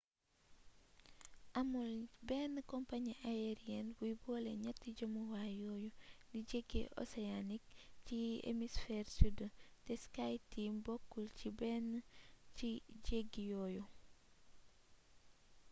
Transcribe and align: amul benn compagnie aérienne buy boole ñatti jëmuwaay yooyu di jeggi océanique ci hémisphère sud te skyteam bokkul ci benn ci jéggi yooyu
amul 1.59 1.93
benn 2.27 2.53
compagnie 2.71 3.15
aérienne 3.31 3.95
buy 3.97 4.13
boole 4.23 4.51
ñatti 4.63 4.89
jëmuwaay 4.97 5.51
yooyu 5.63 5.89
di 6.31 6.39
jeggi 6.49 6.81
océanique 7.01 7.71
ci 8.05 8.17
hémisphère 8.47 9.05
sud 9.15 9.37
te 9.85 9.93
skyteam 10.03 10.73
bokkul 10.85 11.27
ci 11.39 11.47
benn 11.59 11.87
ci 12.57 12.69
jéggi 13.05 13.43
yooyu 13.51 13.83